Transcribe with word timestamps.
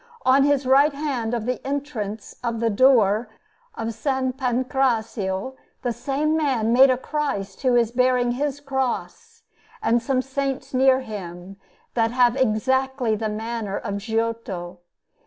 On 0.25 0.41
the 0.47 0.57
right 0.67 0.95
hand 0.95 1.35
of 1.35 1.45
the 1.45 1.61
entrance 1.63 2.35
of 2.43 2.59
the 2.59 2.71
door 2.71 3.29
of 3.75 3.89
S. 3.89 4.03
Pancrazio 4.35 5.55
the 5.83 5.93
same 5.93 6.35
man 6.35 6.73
made 6.73 6.89
a 6.89 6.97
Christ 6.97 7.61
who 7.61 7.75
is 7.75 7.91
bearing 7.91 8.31
His 8.31 8.59
Cross, 8.59 9.43
and 9.79 10.01
some 10.01 10.23
Saints 10.23 10.73
near 10.73 11.01
Him, 11.01 11.57
that 11.93 12.09
have 12.09 12.35
exactly 12.35 13.13
the 13.15 13.29
manner 13.29 13.77
of 13.77 13.97
Giotto. 13.97 14.79